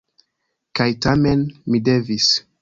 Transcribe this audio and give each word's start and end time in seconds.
Kaj 0.79 0.87
tamen 1.07 1.45
mi 1.75 1.83
devis. 1.91 2.33